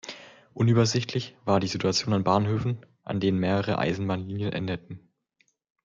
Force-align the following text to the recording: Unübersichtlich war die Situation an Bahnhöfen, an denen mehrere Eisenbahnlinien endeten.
Unübersichtlich 0.55 1.37
war 1.45 1.59
die 1.59 1.67
Situation 1.67 2.15
an 2.15 2.23
Bahnhöfen, 2.23 2.83
an 3.03 3.19
denen 3.19 3.37
mehrere 3.37 3.77
Eisenbahnlinien 3.77 4.51
endeten. 4.51 5.11